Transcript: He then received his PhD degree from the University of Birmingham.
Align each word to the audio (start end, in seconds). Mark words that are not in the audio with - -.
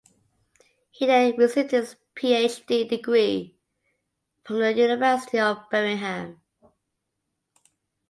He 0.89 1.05
then 1.05 1.35
received 1.37 1.69
his 1.69 1.95
PhD 2.15 2.89
degree 2.89 3.55
from 4.43 4.57
the 4.57 4.73
University 4.73 5.37
of 5.37 5.69
Birmingham. 5.69 6.41